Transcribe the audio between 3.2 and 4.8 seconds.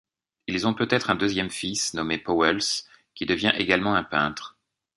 devient également un peintre.